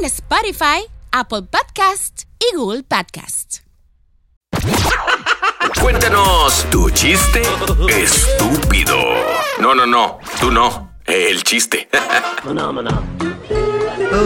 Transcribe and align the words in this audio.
en 0.00 0.06
Spotify, 0.06 0.86
Apple 1.10 1.42
Podcast 1.42 2.22
y 2.38 2.56
Google 2.56 2.82
Podcast. 2.82 3.58
Cuéntanos 5.80 6.66
tu 6.70 6.88
chiste 6.90 7.42
estúpido. 7.88 8.96
No, 9.60 9.74
no, 9.74 9.84
no, 9.84 10.18
tú 10.40 10.50
no. 10.50 10.92
El 11.04 11.42
chiste. 11.42 11.88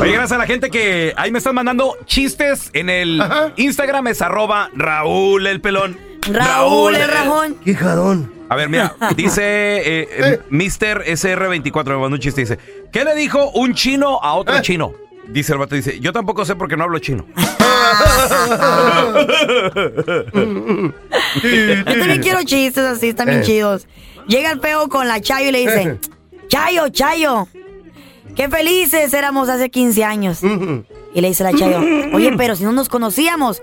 Oye, 0.00 0.12
gracias 0.12 0.32
a 0.32 0.38
la 0.38 0.46
gente 0.46 0.70
que 0.70 1.12
ahí 1.16 1.32
me 1.32 1.38
están 1.38 1.56
mandando 1.56 1.96
chistes 2.04 2.70
en 2.72 2.88
el 2.88 3.22
Instagram, 3.56 4.06
es 4.08 4.22
arroba 4.22 4.70
Raúl 4.74 5.46
el 5.46 5.60
pelón. 5.60 5.98
Raúl 6.30 6.94
el 6.94 7.08
rajón. 7.08 7.56
Qué 7.64 7.74
jarón. 7.74 8.32
A 8.48 8.54
ver, 8.54 8.68
mira, 8.68 8.94
dice 9.16 9.42
eh, 9.42 10.08
eh, 10.10 10.40
Mr. 10.50 11.04
SR24, 11.04 11.86
me 11.86 11.96
mandó 11.96 12.14
un 12.14 12.20
chiste, 12.20 12.42
dice, 12.42 12.58
¿qué 12.92 13.04
le 13.04 13.16
dijo 13.16 13.50
un 13.52 13.74
chino 13.74 14.20
a 14.22 14.34
otro 14.34 14.60
chino? 14.62 15.03
Dice 15.28 15.52
el 15.52 15.58
vato, 15.58 15.74
dice, 15.74 15.98
yo 16.00 16.12
tampoco 16.12 16.44
sé 16.44 16.54
porque 16.54 16.76
no 16.76 16.84
hablo 16.84 16.98
chino. 16.98 17.24
Yo 21.42 21.84
también 21.84 22.22
quiero 22.22 22.42
chistes 22.44 22.84
así, 22.84 23.08
están 23.08 23.26
bien 23.26 23.40
Eh. 23.40 23.44
chidos. 23.44 23.86
Llega 24.26 24.50
el 24.52 24.60
feo 24.60 24.88
con 24.88 25.06
la 25.08 25.20
Chayo 25.20 25.48
y 25.48 25.52
le 25.52 25.58
dice, 25.60 25.98
Chayo, 26.48 26.88
Chayo, 26.88 27.46
qué 28.36 28.48
felices 28.48 29.12
éramos 29.12 29.48
hace 29.48 29.70
15 29.70 30.04
años. 30.04 30.40
Y 30.42 31.20
le 31.20 31.28
dice 31.28 31.44
la 31.44 31.52
Chayo, 31.52 31.80
oye, 32.12 32.32
pero 32.36 32.56
si 32.56 32.64
no 32.64 32.72
nos 32.72 32.88
conocíamos. 32.88 33.62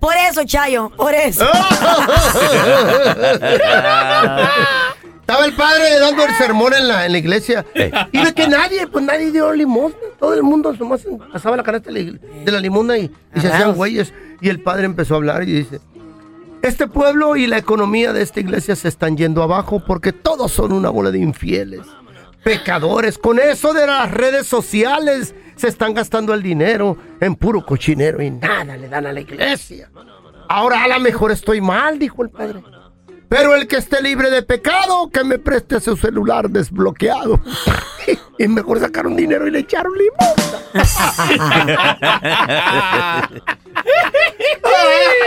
Por 0.00 0.14
eso, 0.30 0.44
Chayo, 0.44 0.90
por 0.96 1.14
eso. 1.14 1.46
Estaba 5.32 5.46
el 5.46 5.54
padre 5.54 5.98
dando 5.98 6.24
el 6.24 6.34
sermón 6.34 6.74
en 6.74 6.88
la, 6.88 7.06
en 7.06 7.12
la 7.12 7.18
iglesia. 7.18 7.64
Y 8.12 8.22
de 8.22 8.34
que 8.34 8.46
nadie, 8.48 8.86
pues 8.86 9.02
nadie 9.02 9.30
dio 9.30 9.50
limosna. 9.54 9.96
Todo 10.18 10.34
el 10.34 10.42
mundo 10.42 10.74
nomás 10.74 11.06
pasaba 11.32 11.56
la 11.56 11.62
canasta 11.62 11.90
de 11.90 12.04
la, 12.04 12.18
de 12.44 12.52
la 12.52 12.60
limosna 12.60 12.98
y, 12.98 13.10
y 13.34 13.40
se 13.40 13.48
hacían 13.48 13.72
güeyes. 13.74 14.12
Y 14.42 14.50
el 14.50 14.60
padre 14.60 14.84
empezó 14.84 15.14
a 15.14 15.16
hablar 15.16 15.42
y 15.44 15.52
dice, 15.52 15.80
este 16.60 16.86
pueblo 16.86 17.34
y 17.36 17.46
la 17.46 17.56
economía 17.56 18.12
de 18.12 18.20
esta 18.20 18.40
iglesia 18.40 18.76
se 18.76 18.88
están 18.88 19.16
yendo 19.16 19.42
abajo 19.42 19.82
porque 19.86 20.12
todos 20.12 20.52
son 20.52 20.70
una 20.70 20.90
bola 20.90 21.10
de 21.10 21.20
infieles, 21.20 21.86
pecadores. 22.44 23.16
Con 23.16 23.38
eso 23.38 23.72
de 23.72 23.86
las 23.86 24.10
redes 24.10 24.46
sociales 24.46 25.34
se 25.56 25.68
están 25.68 25.94
gastando 25.94 26.34
el 26.34 26.42
dinero 26.42 26.98
en 27.20 27.36
puro 27.36 27.64
cochinero 27.64 28.20
y 28.22 28.30
nada 28.30 28.76
le 28.76 28.86
dan 28.86 29.06
a 29.06 29.12
la 29.12 29.20
iglesia. 29.20 29.90
Ahora 30.48 30.84
a 30.84 30.88
lo 30.88 31.00
mejor 31.00 31.32
estoy 31.32 31.62
mal, 31.62 31.98
dijo 31.98 32.22
el 32.22 32.28
padre. 32.28 32.62
Pero 33.32 33.54
el 33.54 33.66
que 33.66 33.76
esté 33.76 34.02
libre 34.02 34.28
de 34.28 34.42
pecado, 34.42 35.08
que 35.10 35.24
me 35.24 35.38
preste 35.38 35.80
su 35.80 35.96
celular 35.96 36.50
desbloqueado. 36.50 37.40
y 38.38 38.46
mejor 38.46 38.78
sacaron 38.78 39.16
dinero 39.16 39.48
y 39.48 39.50
le 39.52 39.60
echaron 39.60 39.94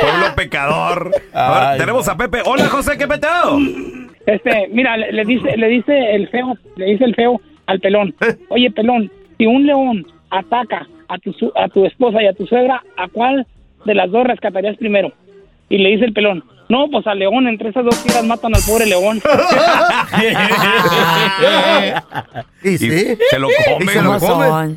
Pueblo 0.01 0.35
pecador. 0.35 1.11
A 1.33 1.69
ver, 1.71 1.79
tenemos 1.79 2.07
a 2.07 2.15
Pepe. 2.15 2.43
Hola, 2.45 2.65
José, 2.65 2.95
¿qué 2.95 3.07
peteo? 3.07 3.57
Este, 4.27 4.67
mira, 4.71 4.97
le, 4.97 5.11
le 5.11 5.25
dice, 5.25 5.57
le 5.57 5.67
dice 5.67 6.13
el 6.13 6.29
feo, 6.29 6.55
le 6.75 6.85
dice 6.85 7.05
el 7.05 7.15
feo 7.15 7.41
al 7.65 7.79
pelón. 7.79 8.13
Oye, 8.49 8.69
pelón, 8.69 9.11
si 9.39 9.47
un 9.47 9.65
león 9.65 10.05
ataca 10.29 10.87
a 11.07 11.17
tu, 11.17 11.33
a 11.55 11.69
tu 11.69 11.87
esposa 11.87 12.21
y 12.21 12.27
a 12.27 12.33
tu 12.33 12.45
suegra, 12.45 12.83
¿a 12.97 13.07
cuál 13.07 13.47
de 13.83 13.95
las 13.95 14.11
dos 14.11 14.27
rescatarías 14.27 14.77
primero? 14.77 15.11
Y 15.69 15.77
le 15.79 15.89
dice 15.89 16.05
el 16.05 16.13
pelón, 16.13 16.43
no, 16.69 16.87
pues 16.91 17.05
al 17.07 17.17
león, 17.19 17.47
entre 17.47 17.69
esas 17.69 17.83
dos 17.85 17.97
fieras 18.01 18.23
matan 18.25 18.53
al 18.55 18.61
pobre 18.67 18.85
león. 18.85 19.19
y 22.63 22.77
sí. 22.77 23.17
Se 23.29 23.39
lo 23.39 23.47
come. 23.65 23.91
Se 23.91 24.01
lo 24.01 24.19
come. 24.19 24.75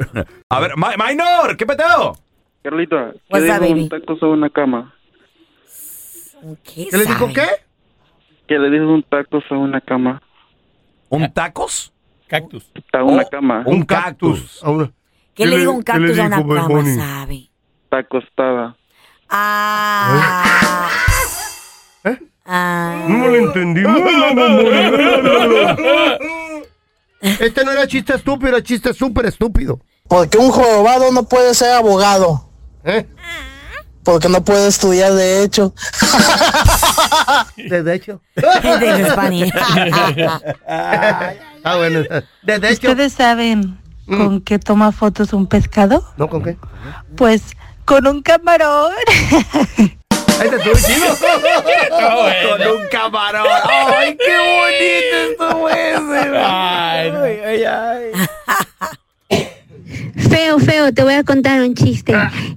A 0.51 0.61
ver, 0.61 0.77
Ma- 0.77 0.95
Minor, 0.97 1.57
¿qué 1.57 1.67
peteo? 1.67 2.15
Carlita, 2.63 3.13
¿qué 3.13 3.19
What's 3.31 3.45
dijo 3.45 3.55
up, 3.57 3.61
baby? 3.61 3.81
un 3.83 3.89
taco 3.89 4.17
sobre 4.19 4.33
una 4.33 4.51
cama? 4.51 4.95
¿Qué, 6.65 6.87
¿Qué 6.91 6.97
le 6.97 7.07
dijo 7.07 7.29
qué? 7.33 7.47
¿Qué 8.47 8.59
le 8.59 8.71
dijo 8.71 8.85
un 8.93 9.03
taco 9.03 9.41
sobre 9.49 9.61
una 9.63 9.81
cama? 9.81 10.23
¿Un 11.09 11.33
tacos? 11.33 11.93
Cactus. 12.27 12.71
A 12.93 13.03
una 13.03 13.25
cama. 13.25 13.63
Un 13.67 13.83
cactus. 13.85 14.63
¿Qué 15.35 15.47
le 15.47 15.59
dijo 15.59 15.73
un 15.73 15.83
¿Qué 15.83 15.93
le 15.99 16.15
cactus 16.15 16.19
a 16.19 16.27
una 16.27 16.37
dijo, 16.37 16.69
cama, 16.69 16.85
sabe? 16.95 17.49
Está 17.85 17.99
acostada. 17.99 18.77
Ah. 19.29 20.89
Ah. 22.51 23.05
No 23.07 23.29
le 23.29 23.39
entendí. 23.41 23.83
Este 27.21 27.65
no 27.65 27.73
era 27.73 27.87
chiste 27.87 28.15
estúpido, 28.15 28.49
era 28.49 28.63
chiste 28.63 28.95
súper 28.95 29.27
estúpido. 29.27 29.81
Porque 30.09 30.39
un 30.39 30.51
jorobado 30.51 31.13
no 31.13 31.25
puede 31.25 31.53
ser 31.55 31.73
abogado. 31.73 32.49
¿Eh? 32.85 33.07
Porque 34.03 34.31
no 34.31 34.43
puede 34.43 34.69
estudiar 34.69 35.13
de 35.13 35.43
hecho. 35.43 35.75
De 37.57 37.95
hecho. 37.95 38.23
De. 38.35 39.53
Ah, 40.67 41.77
bueno. 41.77 42.01
De 42.43 42.55
hecho. 42.55 42.89
¿Ustedes 42.89 43.13
saben 43.13 43.79
con 44.07 44.41
qué 44.41 44.59
toma 44.59 44.93
fotos 44.93 45.35
un 45.35 45.47
pescado? 45.47 46.03
¿No 46.17 46.31
con 46.31 46.43
qué? 46.43 46.57
Pues 47.17 47.43
con 47.89 48.07
un 48.07 48.23
camarón. 48.23 48.93
Con 50.39 50.51
un 52.77 52.87
camarón. 52.93 53.47
¡Ay, 53.65 54.17
qué 54.17 54.37
bonito 54.55 55.17
estuvo 55.33 55.69
ese! 55.69 56.39
Ay, 56.39 57.11
ay, 57.45 57.65
ay. 57.65 58.13
Feo, 60.31 60.61
feo, 60.61 60.95
te 60.95 61.03
voy 61.03 61.15
a 61.15 61.25
contar 61.25 61.61
un 61.63 61.75
chiste. 61.75 62.15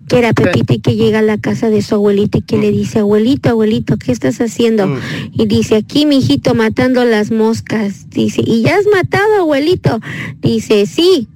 Que 0.08 0.20
era 0.20 0.34
Pepito 0.34 0.74
y 0.74 0.80
que 0.81 0.96
llega 0.96 1.20
a 1.20 1.24
la 1.24 1.40
casa 1.40 1.72
de 1.72 1.81
su 1.81 1.96
abuelito 1.96 2.38
y 2.38 2.41
que 2.41 2.58
le 2.58 2.70
dice, 2.70 3.00
abuelito, 3.00 3.50
abuelito, 3.50 3.97
¿qué 3.97 4.12
estás 4.12 4.40
haciendo? 4.41 4.96
Y 5.31 5.47
dice, 5.47 5.78
aquí, 5.78 6.06
mijito, 6.06 6.53
matando 6.53 7.03
las 7.03 7.31
moscas. 7.31 8.09
Dice, 8.12 8.44
¿y 8.46 8.62
ya 8.62 8.75
has 8.75 8.86
matado, 8.94 9.40
abuelito? 9.40 10.02
Dice, 10.40 10.86
sí, 10.86 11.30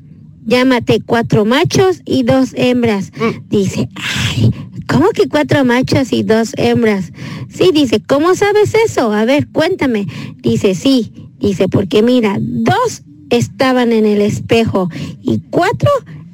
maté 0.65 1.01
cuatro 1.01 1.45
machos 1.45 2.01
y 2.05 2.23
dos 2.23 2.51
hembras. 2.55 3.11
Dice, 3.49 3.89
ay, 3.95 4.51
¿cómo 4.87 5.09
que 5.09 5.27
cuatro 5.27 5.65
machos 5.65 6.13
y 6.13 6.23
dos 6.23 6.51
hembras? 6.57 7.11
Sí, 7.49 7.71
dice, 7.73 8.01
¿cómo 8.05 8.35
sabes 8.35 8.73
eso? 8.73 9.11
A 9.11 9.25
ver, 9.25 9.47
cuéntame. 9.47 10.07
Dice, 10.37 10.75
sí, 10.75 11.11
dice, 11.39 11.67
porque 11.67 12.01
mira, 12.03 12.37
dos 12.39 13.03
estaban 13.29 13.91
en 13.91 14.05
el 14.05 14.21
espejo 14.21 14.89
y 15.21 15.41
cuatro 15.49 15.89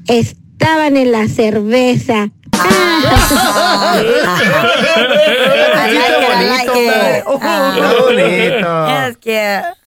estaban 0.07 0.97
en 0.97 1.11
la 1.11 1.27
cerveza. 1.27 2.29
Qué 5.91 6.07
bonito, 6.27 6.73
hombre. 6.73 7.23
Qué 7.75 7.81
bonito. 8.01 8.87
Es 9.07 9.17
que... 9.17 9.61